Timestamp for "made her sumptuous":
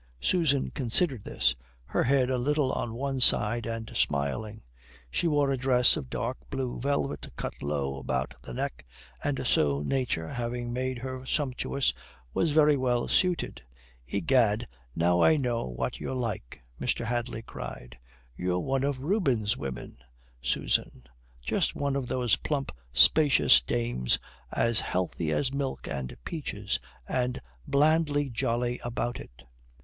10.73-11.93